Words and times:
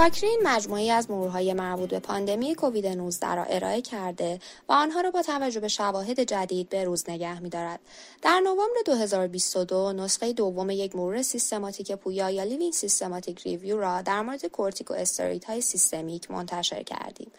کاکرین 0.00 0.40
مجموعی 0.44 0.90
از 0.90 1.10
مرورهای 1.10 1.52
مربوط 1.52 1.90
به 1.90 1.98
پاندمی 1.98 2.54
کووید 2.54 2.86
19 2.86 3.34
را 3.34 3.44
ارائه 3.44 3.82
کرده 3.82 4.38
و 4.68 4.72
آنها 4.72 5.00
را 5.00 5.10
با 5.10 5.22
توجه 5.22 5.60
به 5.60 5.68
شواهد 5.68 6.20
جدید 6.20 6.68
به 6.68 6.84
روز 6.84 7.10
نگه 7.10 7.40
می‌دارد. 7.40 7.80
در 8.22 8.40
نوامبر 8.40 8.80
2022 8.86 9.92
نسخه 9.92 10.32
دوم 10.32 10.70
یک 10.70 10.96
مرور 10.96 11.22
سیستماتیک 11.22 11.92
پویا 11.92 12.30
یا 12.30 12.42
living 12.42 12.72
systematic 12.72 13.42
review 13.42 13.80
را 13.80 14.02
در 14.02 14.22
مورد 14.22 14.46
کورتیکو 14.46 14.94
های 15.46 15.60
سیستمیک 15.60 16.30
منتشر 16.30 16.82
کردیم. 16.82 17.32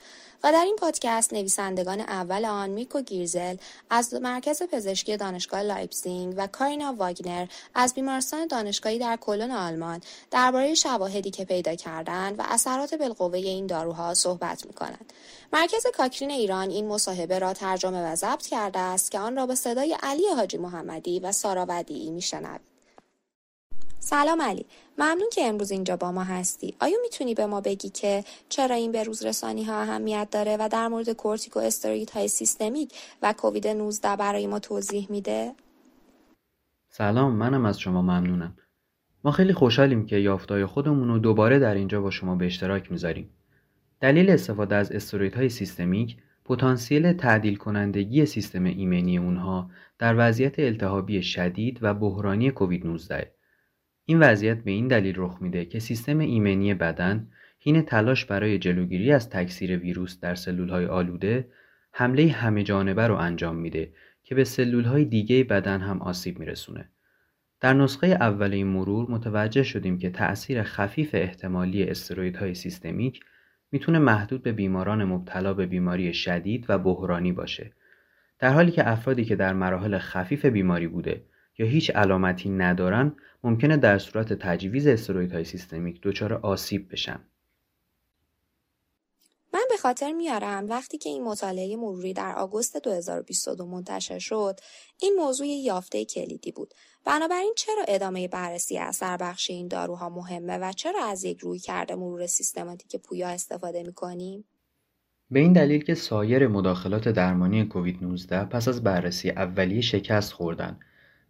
و 0.44 0.52
در 0.52 0.64
این 0.64 0.76
پادکست 0.76 1.34
نویسندگان 1.34 2.00
اول 2.00 2.46
آن 2.46 2.70
میکو 2.70 3.02
گیرزل 3.02 3.56
از 3.90 4.14
مرکز 4.14 4.64
پزشکی 4.64 5.18
دانشگاه 5.18 5.62
لایپزینگ 5.62 6.34
و 6.38 6.48
کارینا 6.48 6.94
واگنر 6.94 7.48
از 7.76 7.94
بیمارستان 7.94 8.48
دانشگاهی 8.48 9.00
در 9.00 9.18
کلون 9.22 9.52
آلمان 9.52 10.02
درباره 10.32 10.74
شواهدی 10.74 11.32
که 11.32 11.46
پیدا 11.46 11.76
کردند 11.76 12.36
و 12.40 12.44
اثرات 12.52 12.94
بالقوه 12.94 13.38
این 13.38 13.68
داروها 13.68 14.14
صحبت 14.14 14.66
می 14.66 14.74
کنند. 14.74 15.14
مرکز 15.54 15.88
کاکرین 15.98 16.32
ایران 16.32 16.70
این 16.70 16.88
مصاحبه 16.88 17.40
را 17.40 17.54
ترجمه 17.54 18.12
و 18.12 18.16
ضبط 18.16 18.48
کرده 18.48 18.80
است 18.80 19.12
که 19.12 19.20
آن 19.20 19.36
را 19.36 19.46
به 19.46 19.56
صدای 19.56 19.98
علی 20.04 20.28
حاجی 20.36 20.58
محمدی 20.58 21.20
و 21.20 21.32
سارا 21.32 21.66
ودیعی 21.70 22.12
میشنوید. 22.12 22.72
سلام 24.00 24.42
علی 24.42 24.66
ممنون 24.98 25.30
که 25.34 25.48
امروز 25.48 25.72
اینجا 25.72 25.98
با 25.98 26.12
ما 26.12 26.24
هستی 26.24 26.76
آیا 26.80 26.98
می‌تونی 27.02 27.34
به 27.34 27.46
ما 27.46 27.62
بگی 27.62 27.90
که 27.90 28.24
چرا 28.50 28.76
این 28.76 28.92
به 28.92 29.04
روز 29.04 29.26
رسانی 29.26 29.64
ها 29.64 29.82
اهمیت 29.82 30.28
داره 30.32 30.58
و 30.60 30.70
در 30.72 30.88
مورد 30.88 31.10
کورتیکو 31.10 31.60
استروید 31.60 32.10
های 32.10 32.28
سیستمیک 32.28 32.94
و 33.22 33.34
کووید 33.34 33.68
19 33.68 34.16
برای 34.16 34.48
ما 34.48 34.60
توضیح 34.60 35.08
میده 35.10 35.56
سلام 36.90 37.32
منم 37.32 37.66
از 37.66 37.80
شما 37.80 38.02
ممنونم 38.02 38.56
ما 39.24 39.32
خیلی 39.32 39.54
خوشحالیم 39.54 40.06
که 40.06 40.18
یافتای 40.18 40.66
خودمون 40.66 41.08
رو 41.08 41.20
دوباره 41.20 41.60
در 41.60 41.76
اینجا 41.76 42.02
با 42.02 42.10
شما 42.10 42.36
به 42.36 42.46
اشتراک 42.46 42.92
می‌ذاریم 42.92 43.30
دلیل 44.00 44.30
استفاده 44.30 44.76
از 44.76 45.14
های 45.14 45.50
سیستمیک 45.50 46.18
پتانسیل 46.46 47.14
تعدیل 47.14 47.56
کنندگی 47.56 48.26
سیستم 48.26 48.64
ایمنی 48.64 49.18
اونها 49.18 49.70
در 50.00 50.16
وضعیت 50.18 50.60
التهابی 50.60 51.24
شدید 51.24 51.80
و 51.82 51.94
بحرانی 51.94 52.52
کووید 52.52 52.86
19 52.86 53.32
این 54.06 54.20
وضعیت 54.20 54.64
به 54.64 54.72
این 54.72 54.88
دلیل 54.88 55.14
رخ 55.18 55.38
میده 55.42 55.66
که 55.66 55.80
سیستم 55.80 56.20
ایمنی 56.20 56.74
بدن 56.74 57.28
حین 57.60 57.82
تلاش 57.82 58.26
برای 58.26 58.60
جلوگیری 58.60 59.12
از 59.12 59.30
تکثیر 59.30 59.78
ویروس 59.78 60.20
در 60.20 60.36
سلولهای 60.36 60.86
آلوده 60.86 61.48
حمله 61.92 62.28
همه 62.28 62.64
جانبه 62.64 63.08
رو 63.08 63.16
انجام 63.16 63.56
میده 63.56 63.94
که 64.24 64.36
به 64.36 64.44
سلولهای 64.44 65.06
دیگه 65.06 65.44
بدن 65.44 65.82
هم 65.82 66.02
آسیب 66.02 66.40
میرسونه. 66.40 66.90
در 67.62 67.74
نسخه 67.74 68.08
اول 68.08 68.54
این 68.54 68.68
مرور 68.68 69.12
متوجه 69.12 69.64
شدیم 69.64 69.98
که 69.98 70.10
تأثیر 70.10 70.64
خفیف 70.64 71.10
احتمالی 71.14 71.84
استرویدهای 71.84 72.54
سیستمیک 72.56 73.20
می‌تونه 73.72 74.00
محدود 74.00 74.44
به 74.44 74.52
بیماران 74.52 75.06
مبتلا 75.06 75.54
به 75.54 75.66
بیماری 75.66 76.14
شدید 76.14 76.66
و 76.70 76.78
بحرانی 76.78 77.32
باشه. 77.32 77.72
در 78.40 78.54
حالی 78.54 78.72
که 78.72 78.90
افرادی 78.90 79.26
که 79.26 79.36
در 79.36 79.54
مراحل 79.54 79.98
خفیف 79.98 80.46
بیماری 80.46 80.88
بوده 80.88 81.26
یا 81.58 81.66
هیچ 81.66 81.92
علامتی 81.96 82.50
ندارن 82.50 83.16
ممکنه 83.44 83.78
در 83.78 83.98
صورت 83.98 84.34
تجویز 84.34 85.10
های 85.10 85.44
سیستمیک 85.44 86.02
دچار 86.02 86.34
آسیب 86.34 86.92
بشن. 86.92 87.20
خاطر 89.82 90.12
میارم 90.12 90.70
وقتی 90.70 90.98
که 90.98 91.10
این 91.10 91.24
مطالعه 91.24 91.76
مروری 91.76 92.14
در 92.14 92.36
آگوست 92.36 92.78
2022 92.78 93.66
منتشر 93.66 94.20
شد 94.20 94.60
این 95.02 95.16
موضوع 95.20 95.48
یافته 95.48 96.06
کلیدی 96.06 96.52
بود 96.52 96.74
بنابراین 97.06 97.54
چرا 97.58 97.86
ادامه 97.88 98.28
بررسی 98.28 98.78
اثر 98.78 99.18
بخشی 99.18 99.54
این 99.54 99.68
داروها 99.68 100.10
مهمه 100.10 100.58
و 100.58 100.72
چرا 100.72 101.06
از 101.06 101.24
یک 101.24 101.40
روی 101.40 101.60
کرده 101.60 101.96
مرور 101.96 102.28
سیستماتیک 102.28 103.02
پویا 103.02 103.28
استفاده 103.28 103.84
می‌کنیم؟ 103.84 104.46
به 105.32 105.40
این 105.40 105.54
دلیل 105.54 105.84
که 105.84 105.96
سایر 105.96 106.48
مداخلات 106.48 107.10
درمانی 107.10 107.66
کووید 107.66 108.04
19 108.04 108.46
پس 108.46 108.68
از 108.68 108.84
بررسی 108.84 109.30
اولیه 109.30 109.82
شکست 109.82 110.34
خوردن 110.34 110.80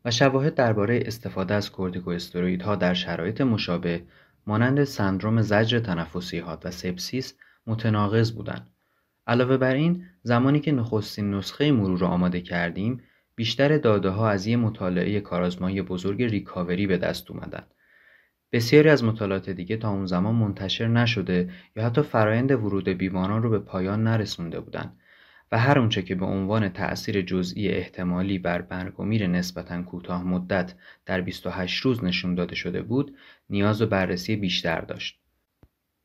و 0.05 0.11
شواهد 0.11 0.55
درباره 0.55 1.03
استفاده 1.05 1.53
از 1.53 1.71
کورتیکواستروئیدها 1.71 2.75
در 2.75 2.93
شرایط 2.93 3.41
مشابه 3.41 4.03
مانند 4.47 4.83
سندروم 4.83 5.41
زجر 5.41 5.79
تنفسی 5.79 6.39
حاد 6.39 6.61
و 6.65 6.71
سپسیس 6.71 7.33
متناقض 7.67 8.31
بودند. 8.31 8.67
علاوه 9.27 9.57
بر 9.57 9.73
این 9.73 10.05
زمانی 10.23 10.59
که 10.59 10.71
نخستین 10.71 11.33
نسخه 11.33 11.71
مرور 11.71 11.99
را 11.99 12.07
آماده 12.07 12.41
کردیم 12.41 13.01
بیشتر 13.35 13.77
داده 13.77 14.09
ها 14.09 14.29
از 14.29 14.47
یک 14.47 14.57
مطالعه 14.57 15.19
کارازمایی 15.19 15.81
بزرگ 15.81 16.23
ریکاوری 16.23 16.87
به 16.87 16.97
دست 16.97 17.31
اومدن. 17.31 17.63
بسیاری 18.51 18.89
از 18.89 19.03
مطالعات 19.03 19.49
دیگه 19.49 19.77
تا 19.77 19.89
اون 19.89 20.05
زمان 20.05 20.35
منتشر 20.35 20.87
نشده 20.87 21.49
یا 21.75 21.85
حتی 21.85 22.01
فرایند 22.01 22.51
ورود 22.51 22.89
بیماران 22.89 23.43
رو 23.43 23.49
به 23.49 23.59
پایان 23.59 24.03
نرسونده 24.03 24.59
بودند 24.59 24.97
و 25.51 25.59
هر 25.59 25.79
اونچه 25.79 26.01
که 26.01 26.15
به 26.15 26.25
عنوان 26.25 26.69
تأثیر 26.69 27.21
جزئی 27.21 27.67
احتمالی 27.67 28.39
بر 28.39 28.61
برگ 28.61 28.99
و 28.99 29.03
میر 29.03 29.27
نسبتا 29.27 29.83
کوتاه 29.83 30.23
مدت 30.23 30.75
در 31.05 31.21
28 31.21 31.81
روز 31.81 32.03
نشون 32.03 32.35
داده 32.35 32.55
شده 32.55 32.81
بود 32.81 33.17
نیاز 33.49 33.79
به 33.79 33.85
بررسی 33.85 34.35
بیشتر 34.35 34.81
داشت. 34.81 35.20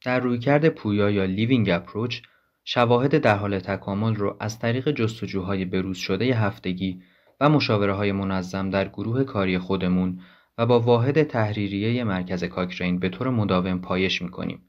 در 0.07 0.21
رویکرد 0.21 0.69
پویا 0.69 1.11
یا 1.11 1.25
living 1.25 1.71
approach 1.71 2.21
شواهد 2.65 3.19
در 3.19 3.37
حال 3.37 3.59
تکامل 3.59 4.15
رو 4.15 4.37
از 4.41 4.59
طریق 4.59 4.91
جستجوهای 4.91 5.65
بروز 5.65 5.99
شده 5.99 6.25
هفتگی 6.25 7.03
و 7.41 7.49
مشاوره 7.49 7.93
های 7.93 8.13
منظم 8.13 8.71
در 8.71 8.89
گروه 8.89 9.25
کاری 9.25 9.59
خودمون 9.59 10.21
و 10.59 10.67
با 10.67 10.81
واحد 10.81 11.23
تحریریه 11.23 12.05
مرکز 12.05 12.45
کاکرین 12.45 12.99
به 12.99 13.09
طور 13.09 13.31
مداوم 13.31 13.79
پایش 13.79 14.23
می‌کنیم. 14.23 14.63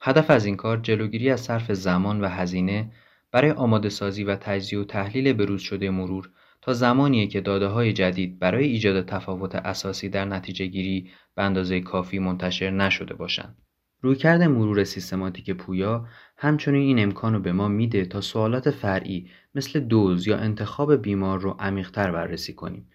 هدف 0.00 0.30
از 0.30 0.44
این 0.46 0.56
کار 0.56 0.76
جلوگیری 0.76 1.30
از 1.30 1.40
صرف 1.40 1.72
زمان 1.72 2.20
و 2.20 2.28
هزینه 2.28 2.92
برای 3.32 3.50
آماده 3.50 3.88
سازی 3.88 4.24
و 4.24 4.36
تجزیه 4.36 4.78
و 4.78 4.84
تحلیل 4.84 5.32
بروز 5.32 5.62
شده 5.62 5.90
مرور 5.90 6.30
تا 6.62 6.72
زمانیه 6.72 7.26
که 7.26 7.40
داده 7.40 7.66
های 7.66 7.92
جدید 7.92 8.38
برای 8.38 8.66
ایجاد 8.66 9.04
تفاوت 9.04 9.54
اساسی 9.54 10.08
در 10.08 10.24
نتیجه 10.24 10.66
گیری 10.66 11.10
به 11.34 11.42
اندازه 11.42 11.80
کافی 11.80 12.18
منتشر 12.18 12.70
نشده 12.70 13.14
باشند. 13.14 13.56
رویکرد 14.00 14.42
مرور 14.42 14.84
سیستماتیک 14.84 15.50
پویا 15.50 16.06
همچنین 16.36 16.82
این 16.82 16.98
امکان 16.98 17.34
رو 17.34 17.40
به 17.40 17.52
ما 17.52 17.68
میده 17.68 18.04
تا 18.04 18.20
سوالات 18.20 18.70
فرعی 18.70 19.30
مثل 19.54 19.80
دوز 19.80 20.26
یا 20.26 20.36
انتخاب 20.36 20.94
بیمار 20.94 21.40
رو 21.40 21.56
عمیقتر 21.58 22.10
بررسی 22.10 22.52
کنیم. 22.52 22.90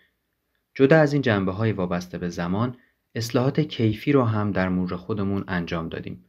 جدا 0.76 0.98
از 0.98 1.14
این 1.14 1.22
جنبه 1.22 1.52
های 1.52 1.72
وابسته 1.72 2.18
به 2.18 2.30
زمان، 2.30 2.76
اصلاحات 3.16 3.60
کیفی 3.60 4.12
رو 4.12 4.24
هم 4.24 4.52
در 4.52 4.70
مرور 4.70 4.96
خودمون 4.96 5.44
انجام 5.48 5.90
دادیم. 5.90 6.26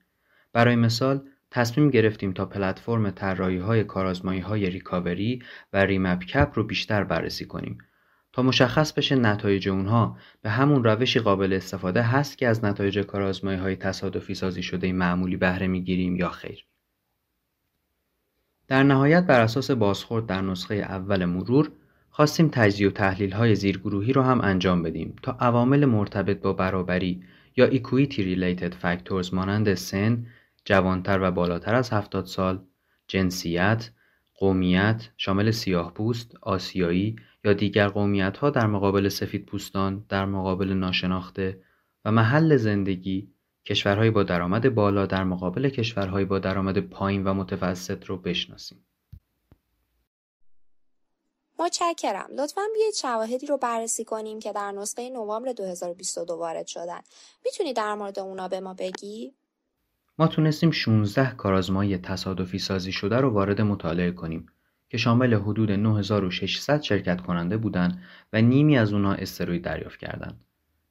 برای 0.52 0.76
مثال 0.76 1.28
تصمیم 1.50 1.91
گرفتیم 1.91 2.32
تا 2.32 2.46
پلتفرم 2.46 3.06
های 3.60 3.84
کارازمایی 3.84 4.41
های 4.41 4.70
ریکاوری 4.70 5.42
و 5.72 5.84
ریمپ 5.84 6.24
کپ 6.24 6.52
رو 6.54 6.64
بیشتر 6.64 7.04
بررسی 7.04 7.44
کنیم 7.44 7.78
تا 8.34 8.43
مشخص 8.43 8.93
بشه 8.93 9.15
نتایج 9.15 9.69
اونها 9.69 10.17
به 10.43 10.50
همون 10.50 10.84
روشی 10.84 11.21
قابل 11.21 11.53
استفاده 11.53 12.03
هست 12.03 12.39
که 12.39 12.49
از 12.49 12.65
نتایج 12.65 12.99
کارازمایی 12.99 13.59
های 13.59 13.77
تصادفی 13.77 14.34
سازی 14.34 14.62
شده 14.62 14.93
معمولی 14.93 15.37
بهره 15.37 15.67
می‌گیریم 15.67 16.17
یا 16.17 16.28
خیر. 16.28 16.65
در 18.69 18.83
نهایت 18.83 19.27
بر 19.27 19.41
اساس 19.41 19.71
بازخورد 19.71 20.27
در 20.27 20.41
نسخه 20.41 20.75
اول 20.75 21.25
مرور 21.25 21.71
خواستیم 22.11 22.49
تجزیه 22.53 22.89
و 22.89 22.91
تحلیل 22.91 23.33
های 23.33 23.55
زیرگروهی 23.55 24.12
رو 24.12 24.22
هم 24.22 24.41
انجام 24.41 24.83
بدیم 24.83 25.16
تا 25.22 25.37
عوامل 25.41 25.84
مرتبط 25.84 26.41
با 26.41 26.53
برابری 26.53 27.22
یا 27.56 27.71
equity 27.71 28.19
related 28.19 28.72
factors 28.83 29.33
مانند 29.33 29.75
سن، 29.75 30.27
جوانتر 30.65 31.19
و 31.22 31.31
بالاتر 31.31 31.75
از 31.75 31.93
70 31.93 32.27
سال، 32.27 32.65
جنسیت، 33.09 33.91
قومیت 34.34 35.09
شامل 35.17 35.53
پوست، 35.95 36.37
آسیایی 36.41 37.17
یا 37.45 37.53
دیگر 37.53 37.89
ها 37.89 38.51
در 38.51 38.66
مقابل 38.66 39.09
سفید 39.09 39.47
پوستان 39.47 40.07
در 40.09 40.25
مقابل 40.25 40.72
ناشناخته 40.72 41.63
و 42.04 42.13
محل 42.13 42.57
زندگی 42.57 43.34
کشورهای 43.66 44.10
با 44.10 44.22
درآمد 44.22 44.75
بالا 44.75 45.07
در 45.07 45.25
مقابل 45.25 45.69
کشورهای 45.69 46.25
با 46.25 46.39
درآمد 46.39 46.78
پایین 46.78 47.25
و 47.25 47.34
متوسط 47.34 48.04
رو 48.04 48.16
بشناسیم. 48.16 48.86
متشکرم. 51.59 52.30
لطفا 52.39 52.60
بیایید 52.75 52.95
شواهدی 52.95 53.47
رو 53.47 53.57
بررسی 53.57 54.04
کنیم 54.04 54.39
که 54.39 54.53
در 54.53 54.72
نسخه 54.72 55.10
نوامبر 55.10 55.53
2022 55.53 56.34
وارد 56.34 56.66
شدن. 56.66 57.01
می‌تونی 57.45 57.72
در 57.72 57.95
مورد 57.95 58.19
اونا 58.19 58.48
به 58.48 58.60
ما 58.60 58.75
بگی؟ 58.75 59.34
ما 60.19 60.27
تونستیم 60.27 60.71
16 60.71 61.31
کارآزمایی 61.31 61.99
تصادفی 61.99 62.59
سازی 62.59 62.93
شده 62.93 63.16
رو 63.16 63.31
وارد 63.31 63.61
مطالعه 63.61 64.11
کنیم 64.11 64.47
که 64.89 64.99
شامل 64.99 65.34
حدود 65.34 65.72
9600 65.72 66.83
شرکت 66.83 67.21
کننده 67.21 67.57
بودند 67.57 68.03
و 68.33 68.43
نیمی 68.43 68.78
از 68.78 68.93
اونها 68.93 69.13
استروید 69.13 69.63
دریافت 69.63 69.99
کردند. 69.99 70.41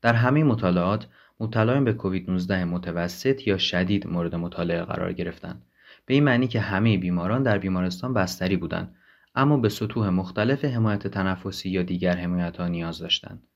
در 0.02 0.14
همه 0.14 0.44
مطالعات 0.44 1.08
مبتلایان 1.40 1.86
به 1.86 1.94
کووید 1.94 2.30
19 2.30 2.66
متوسط 2.66 3.48
یا 3.48 3.58
شدید 3.58 4.08
مورد 4.08 4.36
مطالعه 4.36 4.84
قرار 4.84 5.14
گرفتند. 5.14 5.66
به 6.06 6.14
این 6.14 6.24
معنی 6.24 6.48
که 6.48 6.60
همه 6.60 6.98
بیماران 6.98 7.44
در 7.44 7.58
بیمارستان 7.58 8.14
بستری 8.14 8.58
بودند 8.58 8.96
اما 9.36 9.58
به 9.58 9.70
سطوح 9.70 10.10
مختلف 10.10 10.66
حمایت 10.66 11.08
تنفسی 11.08 11.70
یا 11.70 11.84
دیگر 11.84 12.18
حمایت 12.18 12.58
ها 12.58 12.68
نیاز 12.68 13.00
داشتند. 13.00 13.48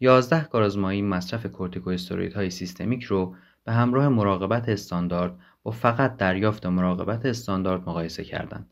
11 0.00 0.44
کارآزمایی 0.44 1.02
مصرف 1.02 1.46
کورتیکواستروئیدهای 1.46 2.50
سیستمیک 2.50 3.02
رو 3.02 3.36
به 3.64 3.72
همراه 3.72 4.08
مراقبت 4.08 4.68
استاندارد 4.68 5.38
با 5.62 5.70
فقط 5.70 6.16
دریافت 6.16 6.66
مراقبت 6.66 7.26
استاندارد 7.26 7.88
مقایسه 7.88 8.24
کردند 8.24 8.70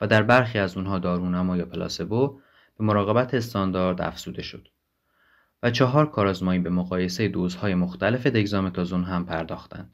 و 0.00 0.06
در 0.06 0.22
برخی 0.22 0.58
از 0.58 0.76
اونها 0.76 0.98
دارونما 0.98 1.56
یا 1.56 1.64
پلاسبو 1.64 2.40
به 2.78 2.84
مراقبت 2.84 3.34
استاندارد 3.34 4.00
افزوده 4.00 4.42
شد 4.42 4.68
و 5.62 5.70
چهار 5.70 6.10
کارآزمایی 6.10 6.60
به 6.60 6.70
مقایسه 6.70 7.28
دوزهای 7.28 7.74
مختلف 7.74 8.26
دگزامتازون 8.26 9.04
هم 9.04 9.26
پرداختند. 9.26 9.90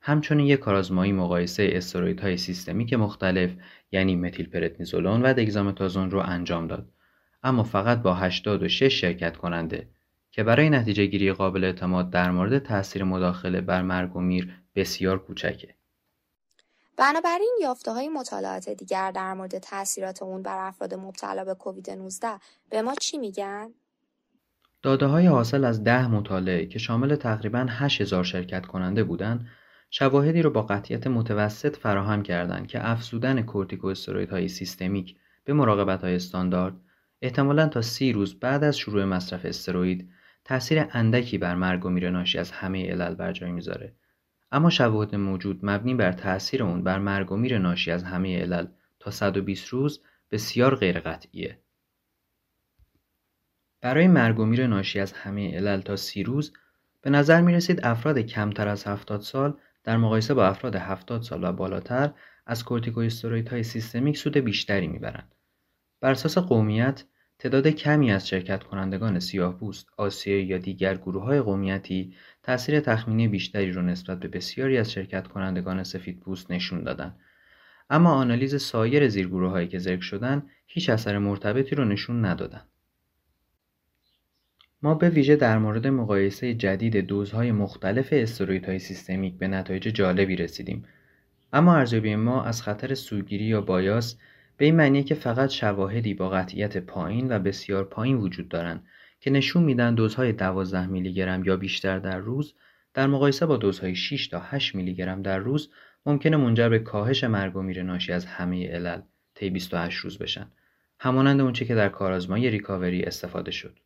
همچنین 0.00 0.46
یک 0.46 0.60
کارآزمایی 0.60 1.12
مقایسه 1.12 1.70
استروئیدهای 1.72 2.36
سیستمیک 2.36 2.94
مختلف 2.94 3.50
یعنی 3.92 4.16
متیل 4.16 4.46
پرتنیزولون 4.46 5.22
و 5.22 5.34
دگزامتازون 5.34 6.10
رو 6.10 6.18
انجام 6.18 6.66
داد 6.66 6.88
اما 7.42 7.62
فقط 7.62 8.02
با 8.02 8.14
86 8.14 9.00
شرکت 9.00 9.36
کننده 9.36 9.88
که 10.32 10.42
برای 10.42 10.70
نتیجه 10.70 11.06
گیری 11.06 11.32
قابل 11.32 11.64
اعتماد 11.64 12.10
در 12.10 12.30
مورد 12.30 12.58
تاثیر 12.58 13.04
مداخله 13.04 13.60
بر 13.60 13.82
مرگ 13.82 14.16
و 14.16 14.20
میر 14.20 14.56
بسیار 14.74 15.18
کوچکه. 15.18 15.74
بنابراین 16.96 17.58
یافته 17.62 17.92
های 17.92 18.08
مطالعات 18.08 18.68
دیگر 18.68 19.10
در 19.10 19.34
مورد 19.34 19.58
تاثیرات 19.58 20.22
اون 20.22 20.42
بر 20.42 20.66
افراد 20.68 20.94
مبتلا 20.94 21.44
به 21.44 21.54
کووید 21.54 21.90
19 21.90 22.28
به 22.70 22.82
ما 22.82 22.94
چی 22.94 23.18
میگن؟ 23.18 23.70
داده 24.82 25.06
های 25.06 25.26
حاصل 25.26 25.64
از 25.64 25.84
ده 25.84 26.08
مطالعه 26.08 26.66
که 26.66 26.78
شامل 26.78 27.16
تقریبا 27.16 27.66
8000 27.68 28.24
شرکت 28.24 28.66
کننده 28.66 29.04
بودند 29.04 29.46
شواهدی 29.90 30.42
رو 30.42 30.50
با 30.50 30.62
قطعیت 30.62 31.06
متوسط 31.06 31.76
فراهم 31.76 32.22
کردند 32.22 32.66
که 32.66 32.90
افزودن 32.90 33.46
های 34.30 34.48
سیستمیک 34.48 35.16
به 35.44 35.52
مراقبت 35.52 36.04
های 36.04 36.14
استاندارد 36.14 36.74
احتمالا 37.22 37.68
تا 37.68 37.82
سی 37.82 38.12
روز 38.12 38.40
بعد 38.40 38.64
از 38.64 38.78
شروع 38.78 39.04
مصرف 39.04 39.44
استروید 39.44 40.10
تاثیر 40.44 40.86
اندکی 40.90 41.38
بر 41.38 41.54
مرگ 41.54 41.86
و 41.86 41.88
میر 41.88 42.10
ناشی 42.10 42.38
از 42.38 42.50
همه 42.50 42.90
علل 42.90 43.14
بر 43.14 43.32
جای 43.32 43.52
می‌ذاره 43.52 43.94
اما 44.52 44.70
شواهد 44.70 45.14
موجود 45.14 45.60
مبنی 45.62 45.94
بر 45.94 46.12
تاثیر 46.12 46.62
اون 46.62 46.82
بر 46.84 46.98
مرگ 46.98 47.32
و 47.32 47.36
میر 47.36 47.58
ناشی 47.58 47.90
از 47.90 48.04
همه 48.04 48.40
علل 48.40 48.66
تا 49.00 49.10
120 49.10 49.68
روز 49.68 50.02
بسیار 50.30 50.74
غیر 50.76 51.00
قطعیه 51.00 51.58
برای 53.80 54.08
مرگ 54.08 54.38
و 54.38 54.44
میر 54.44 54.66
ناشی 54.66 55.00
از 55.00 55.12
همه 55.12 55.56
علل 55.56 55.80
تا 55.80 55.96
سی 55.96 56.22
روز 56.22 56.52
به 57.00 57.10
نظر 57.10 57.40
می 57.40 57.54
رسید 57.54 57.86
افراد 57.86 58.18
کمتر 58.18 58.68
از 58.68 58.86
70 58.86 59.20
سال 59.20 59.56
در 59.84 59.96
مقایسه 59.96 60.34
با 60.34 60.46
افراد 60.46 60.76
70 60.76 61.22
سال 61.22 61.44
و 61.44 61.52
بالاتر 61.52 62.10
از 62.46 62.64
های 63.50 63.62
سیستمیک 63.62 64.16
سود 64.16 64.36
بیشتری 64.36 64.86
می‌برند. 64.86 65.34
بر 66.00 66.10
اساس 66.10 66.38
قومیت 66.38 67.04
تعداد 67.42 67.68
کمی 67.68 68.12
از 68.12 68.28
شرکت 68.28 68.62
کنندگان 68.62 69.18
سیاهپوست، 69.20 69.88
آسیایی 69.96 70.44
یا 70.44 70.58
دیگر 70.58 70.94
گروه 70.94 71.22
های 71.22 71.40
قومیتی 71.40 72.14
تاثیر 72.42 72.80
تخمینی 72.80 73.28
بیشتری 73.28 73.72
را 73.72 73.82
نسبت 73.82 74.20
به 74.20 74.28
بسیاری 74.28 74.78
از 74.78 74.92
شرکت 74.92 75.26
کنندگان 75.26 75.84
سفیدپوست 75.84 76.50
نشون 76.50 76.82
دادند. 76.82 77.16
اما 77.90 78.12
آنالیز 78.12 78.62
سایر 78.62 79.08
زیرگروه 79.08 79.50
هایی 79.50 79.68
که 79.68 79.78
ذکر 79.78 80.00
شدن 80.00 80.42
هیچ 80.66 80.90
اثر 80.90 81.18
مرتبطی 81.18 81.74
رو 81.74 81.84
نشون 81.84 82.24
ندادند. 82.24 82.68
ما 84.82 84.94
به 84.94 85.08
ویژه 85.10 85.36
در 85.36 85.58
مورد 85.58 85.86
مقایسه 85.86 86.54
جدید 86.54 86.96
دوزهای 86.96 87.52
مختلف 87.52 88.12
های 88.68 88.78
سیستمیک 88.78 89.38
به 89.38 89.48
نتایج 89.48 89.82
جالبی 89.82 90.36
رسیدیم 90.36 90.84
اما 91.52 91.76
ارزیابی 91.76 92.16
ما 92.16 92.44
از 92.44 92.62
خطر 92.62 92.94
سوگیری 92.94 93.44
یا 93.44 93.60
بایاس 93.60 94.16
به 94.62 94.66
این 94.66 94.76
معنیه 94.76 95.02
که 95.02 95.14
فقط 95.14 95.50
شواهدی 95.50 96.14
با 96.14 96.28
قطعیت 96.28 96.76
پایین 96.76 97.32
و 97.32 97.38
بسیار 97.38 97.84
پایین 97.84 98.16
وجود 98.16 98.48
دارند 98.48 98.86
که 99.20 99.30
نشون 99.30 99.62
میدن 99.62 99.94
دوزهای 99.94 100.32
12 100.32 100.86
میلی 100.86 101.14
گرم 101.14 101.44
یا 101.44 101.56
بیشتر 101.56 101.98
در 101.98 102.18
روز 102.18 102.54
در 102.94 103.06
مقایسه 103.06 103.46
با 103.46 103.56
دوزهای 103.56 103.94
6 103.94 104.28
تا 104.28 104.38
8 104.38 104.74
میلی 104.74 104.94
گرم 104.94 105.22
در 105.22 105.38
روز 105.38 105.70
ممکنه 106.06 106.36
منجر 106.36 106.68
به 106.68 106.78
کاهش 106.78 107.24
مرگ 107.24 107.56
و 107.56 107.62
میر 107.62 107.82
ناشی 107.82 108.12
از 108.12 108.24
همه 108.24 108.68
علل 108.68 109.00
طی 109.34 109.50
28 109.50 109.98
روز 109.98 110.18
بشن. 110.18 110.52
همانند 110.98 111.40
اونچه 111.40 111.64
که 111.64 111.74
در 111.74 111.88
کارآزمایی 111.88 112.50
ریکاوری 112.50 113.02
استفاده 113.02 113.50
شد. 113.50 113.78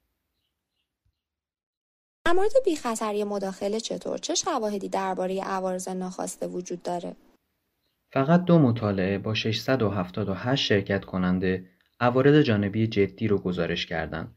در 2.24 2.32
مورد 2.32 2.52
بیخطری 2.64 3.24
مداخله 3.24 3.80
چطور؟ 3.80 4.18
چه 4.18 4.34
شواهدی 4.34 4.88
درباره 4.88 5.40
عوارض 5.40 5.88
ناخواسته 5.88 6.46
وجود 6.46 6.82
داره؟ 6.82 7.16
فقط 8.10 8.44
دو 8.44 8.58
مطالعه 8.58 9.18
با 9.18 9.34
678 9.34 10.64
شرکت 10.64 11.04
کننده 11.04 11.66
عوارض 12.00 12.44
جانبی 12.44 12.86
جدی 12.86 13.28
رو 13.28 13.38
گزارش 13.38 13.86
کردند 13.86 14.36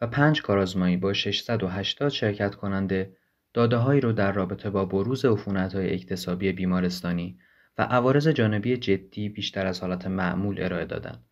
و 0.00 0.06
پنج 0.06 0.42
کارآزمایی 0.42 0.96
با 0.96 1.12
680 1.12 2.08
شرکت 2.08 2.54
کننده 2.54 3.16
داده 3.54 3.76
هایی 3.76 4.00
رو 4.00 4.12
در 4.12 4.32
رابطه 4.32 4.70
با 4.70 4.84
بروز 4.84 5.24
عفونت 5.24 5.74
های 5.74 5.94
اکتسابی 5.94 6.52
بیمارستانی 6.52 7.38
و 7.78 7.82
عوارض 7.82 8.28
جانبی 8.28 8.76
جدی 8.76 9.28
بیشتر 9.28 9.66
از 9.66 9.80
حالت 9.80 10.06
معمول 10.06 10.62
ارائه 10.62 10.84
دادند. 10.84 11.24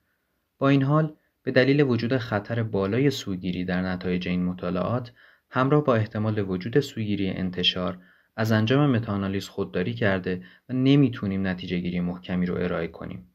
با 0.59 0.69
این 0.69 0.83
حال 0.83 1.17
به 1.43 1.51
دلیل 1.51 1.81
وجود 1.81 2.17
خطر 2.17 2.63
بالای 2.63 3.11
سوگیری 3.11 3.65
در 3.65 3.83
نتایج 3.83 4.29
این 4.29 4.45
مطالعات 4.45 5.13
همراه 5.51 5.85
با 5.85 5.95
احتمال 5.95 6.39
وجود 6.39 6.81
سوگیری 6.81 7.31
انتشار 7.31 7.99
از 8.37 8.53
انجام 8.53 8.91
متاانالیز 8.91 9.49
خودداری 9.49 9.95
کرده 9.95 10.45
و 10.69 10.73
نمی‌تونیم 10.73 11.47
نتیجه 11.47 11.79
گیری 11.79 12.01
محکمی 12.01 12.47
رو 12.47 12.55
ارائه 12.55 12.89
کنیم. 12.89 13.31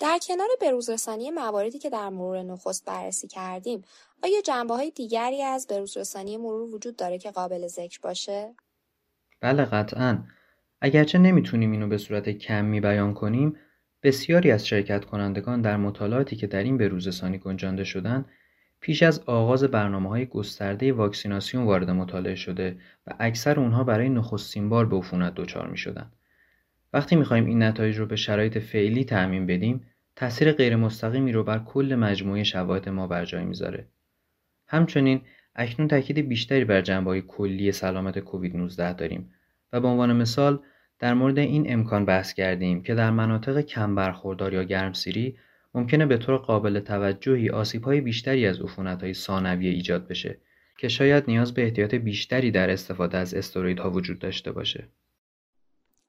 در 0.00 0.18
کنار 0.28 0.48
بروزرسانی 0.60 1.30
مواردی 1.30 1.78
که 1.78 1.90
در 1.90 2.08
مرور 2.08 2.42
نخست 2.42 2.84
بررسی 2.84 3.28
کردیم، 3.28 3.84
آیا 4.22 4.40
جنبه 4.44 4.74
های 4.74 4.90
دیگری 4.90 5.42
از 5.42 5.66
بروزرسانی 5.66 6.36
مرور 6.36 6.74
وجود 6.74 6.96
داره 6.96 7.18
که 7.18 7.30
قابل 7.30 7.66
ذکر 7.66 7.98
باشه؟ 8.02 8.54
بله 9.40 9.64
قطعا. 9.64 10.24
اگرچه 10.80 11.18
نمی‌تونیم 11.18 11.72
اینو 11.72 11.88
به 11.88 11.98
صورت 11.98 12.28
کمی 12.28 12.80
بیان 12.80 13.14
کنیم، 13.14 13.56
بسیاری 14.02 14.50
از 14.50 14.66
شرکت 14.66 15.04
کنندگان 15.04 15.62
در 15.62 15.76
مطالعاتی 15.76 16.36
که 16.36 16.46
در 16.46 16.62
این 16.62 16.78
بروزرسانی 16.78 17.38
گنجانده 17.38 17.84
شدن 17.84 18.24
پیش 18.82 19.02
از 19.02 19.20
آغاز 19.26 19.64
برنامه 19.64 20.08
های 20.08 20.26
گسترده 20.26 20.92
واکسیناسیون 20.92 21.64
وارد 21.64 21.90
مطالعه 21.90 22.34
شده 22.34 22.76
و 23.06 23.14
اکثر 23.18 23.60
اونها 23.60 23.84
برای 23.84 24.08
نخستین 24.08 24.68
بار 24.68 24.86
به 24.86 24.96
عفونت 24.96 25.34
دچار 25.34 25.68
می 25.68 25.76
شدن. 25.76 26.10
وقتی 26.92 27.16
می 27.16 27.24
خواهیم 27.24 27.46
این 27.46 27.62
نتایج 27.62 27.96
رو 27.96 28.06
به 28.06 28.16
شرایط 28.16 28.58
فعلی 28.58 29.04
تعمین 29.04 29.46
بدیم 29.46 29.86
تاثیر 30.16 30.52
غیر 30.52 30.76
مستقیمی 30.76 31.32
رو 31.32 31.44
بر 31.44 31.58
کل 31.58 31.94
مجموعه 31.94 32.42
شواهد 32.42 32.88
ما 32.88 33.06
بر 33.06 33.24
جای 33.24 33.44
می‌ذاره. 33.44 33.86
همچنین 34.66 35.20
اکنون 35.56 35.88
تاکید 35.88 36.28
بیشتری 36.28 36.64
بر 36.64 36.80
جنبه 36.80 37.20
کلی 37.20 37.72
سلامت 37.72 38.18
کووید 38.18 38.56
19 38.56 38.92
داریم 38.92 39.30
و 39.72 39.80
به 39.80 39.88
عنوان 39.88 40.16
مثال 40.16 40.60
در 40.98 41.14
مورد 41.14 41.38
این 41.38 41.72
امکان 41.72 42.04
بحث 42.04 42.34
کردیم 42.34 42.82
که 42.82 42.94
در 42.94 43.10
مناطق 43.10 43.60
کم 43.60 43.94
برخوردار 43.94 44.52
یا 44.52 44.62
گرمسیری 44.62 45.36
ممکنه 45.74 46.06
به 46.06 46.16
طور 46.16 46.36
قابل 46.36 46.80
توجهی 46.80 47.48
های 47.84 48.00
بیشتری 48.00 48.46
از 48.46 48.58
های 48.60 49.14
ثانویه 49.14 49.70
ایجاد 49.70 50.08
بشه 50.08 50.38
که 50.78 50.88
شاید 50.88 51.24
نیاز 51.28 51.54
به 51.54 51.64
احتیاط 51.64 51.94
بیشتری 51.94 52.50
در 52.50 52.70
استفاده 52.70 53.18
از 53.18 53.34
استرویدها 53.34 53.90
وجود 53.90 54.18
داشته 54.18 54.52
باشه. 54.52 54.88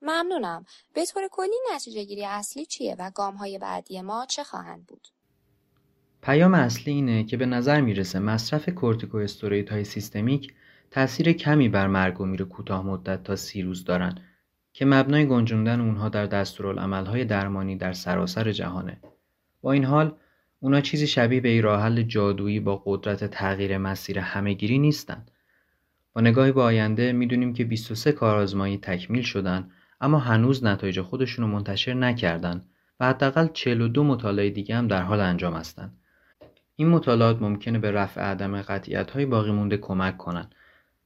ممنونم. 0.01 0.65
به 0.93 1.05
طور 1.05 1.23
کلی 1.31 1.55
نتیجه 1.75 2.03
گیری 2.03 2.25
اصلی 2.25 2.65
چیه 2.65 2.95
و 2.99 3.11
گام 3.15 3.35
های 3.35 3.57
بعدی 3.57 4.01
ما 4.01 4.25
چه 4.29 4.43
خواهند 4.43 4.85
بود؟ 4.85 5.07
پیام 6.21 6.53
اصلی 6.53 6.93
اینه 6.93 7.23
که 7.23 7.37
به 7.37 7.45
نظر 7.45 7.81
می‌رسه 7.81 8.19
مصرف 8.19 8.69
های 9.71 9.83
سیستمیک 9.83 10.53
تاثیر 10.91 11.33
کمی 11.33 11.69
بر 11.69 11.87
مرگ 11.87 12.21
و 12.21 12.25
میر 12.25 12.43
کوتاه 12.43 12.85
مدت 12.85 13.23
تا 13.23 13.35
سی 13.35 13.61
روز 13.61 13.83
دارن 13.83 14.15
که 14.73 14.85
مبنای 14.85 15.27
گنجوندن 15.27 15.81
اونها 15.81 16.09
در 16.09 16.25
دستورالعملهای 16.25 17.25
درمانی 17.25 17.75
در 17.75 17.93
سراسر 17.93 18.51
جهانه. 18.51 19.01
با 19.63 19.71
این 19.71 19.83
حال 19.85 20.15
اونا 20.59 20.81
چیزی 20.81 21.07
شبیه 21.07 21.41
به 21.41 21.61
راه 21.61 22.03
جادویی 22.03 22.59
با 22.59 22.83
قدرت 22.85 23.23
تغییر 23.23 23.77
مسیر 23.77 24.19
همهگیری 24.19 24.79
نیستند. 24.79 25.31
با 26.13 26.21
نگاهی 26.21 26.51
به 26.51 26.61
آینده 26.61 27.11
می‌دونیم 27.11 27.53
که 27.53 27.63
23 27.63 28.11
کارآزمایی 28.11 28.77
تکمیل 28.77 29.21
شدن 29.21 29.69
اما 30.01 30.19
هنوز 30.19 30.63
نتایج 30.63 31.01
خودشون 31.01 31.45
رو 31.45 31.51
منتشر 31.51 31.93
نکردن 31.93 32.65
و 32.99 33.07
حداقل 33.07 33.47
42 33.47 34.03
مطالعه 34.03 34.49
دیگه 34.49 34.75
هم 34.75 34.87
در 34.87 35.01
حال 35.01 35.19
انجام 35.19 35.53
هستند. 35.53 35.97
این 36.75 36.87
مطالعات 36.87 37.41
ممکنه 37.41 37.79
به 37.79 37.91
رفع 37.91 38.21
عدم 38.21 38.61
قطعیت 38.61 39.11
های 39.11 39.25
باقی 39.25 39.51
مونده 39.51 39.77
کمک 39.77 40.17
کنن. 40.17 40.49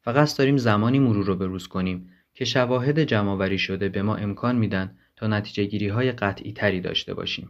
فقط 0.02 0.38
داریم 0.38 0.58
زمانی 0.58 1.00
مرور 1.00 1.26
رو 1.26 1.36
بروز 1.36 1.68
کنیم 1.68 2.10
که 2.34 2.46
شواهد 2.46 3.00
جمعآوری 3.00 3.58
شده 3.58 3.90
به 3.90 4.02
ما 4.02 4.16
امکان 4.16 4.56
میدن 4.56 4.98
تا 5.16 5.28
نتیجه 5.28 5.66
گیری 5.66 5.88
های 5.88 6.12
قطعی 6.12 6.54
تری 6.54 6.82
داشته 6.82 7.14
باشیم. 7.14 7.50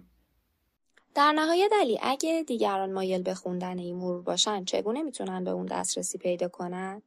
در 1.18 1.32
نهایت 1.32 1.72
علی 1.82 2.00
اگه 2.02 2.44
دیگران 2.48 2.94
مایل 2.94 3.22
به 3.22 3.34
خوندن 3.34 3.80
این 3.80 3.96
مرور 3.96 4.22
باشن 4.22 4.64
چگونه 4.66 5.04
می‌تونن 5.04 5.44
به 5.44 5.52
اون 5.52 5.66
دسترسی 5.66 6.18
پیدا 6.18 6.48
کنن؟ 6.48 7.02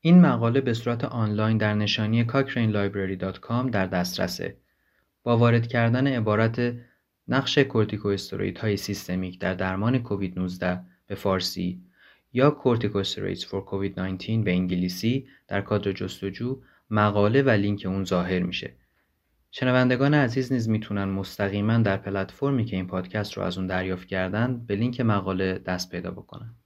این 0.00 0.20
مقاله 0.20 0.60
به 0.60 0.74
صورت 0.74 1.04
آنلاین 1.04 1.56
در 1.56 1.74
نشانی 1.74 2.24
cochranelibrary.com 2.24 3.70
در 3.70 3.86
دسترسه. 3.86 4.56
با 5.22 5.38
وارد 5.38 5.66
کردن 5.66 6.06
عبارت 6.06 6.74
نقش 7.28 7.58
های 8.60 8.76
سیستمیک 8.76 9.40
در 9.40 9.54
درمان 9.54 9.98
کووید 9.98 10.38
19 10.38 10.80
به 11.06 11.14
فارسی 11.14 11.80
یا 12.32 12.56
corticosteroids 12.64 13.40
for 13.40 13.62
COVID-19 13.70 14.26
به 14.44 14.50
انگلیسی 14.50 15.26
در 15.48 15.60
کادر 15.60 15.92
جستجو 15.92 16.60
مقاله 16.90 17.42
و 17.42 17.50
لینک 17.50 17.86
اون 17.86 18.04
ظاهر 18.04 18.38
میشه 18.38 18.72
شنوندگان 19.54 20.14
عزیز 20.14 20.52
نیز 20.52 20.68
می‌تونن 20.68 21.04
مستقیما 21.04 21.78
در 21.78 21.96
پلتفرمی 21.96 22.64
که 22.64 22.76
این 22.76 22.86
پادکست 22.86 23.32
رو 23.32 23.42
از 23.42 23.58
اون 23.58 23.66
دریافت 23.66 24.08
کردن 24.08 24.66
به 24.66 24.76
لینک 24.76 25.00
مقاله 25.00 25.58
دست 25.58 25.90
پیدا 25.90 26.10
بکنن. 26.10 26.56